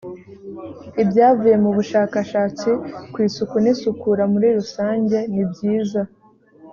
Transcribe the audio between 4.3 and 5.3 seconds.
muri rusange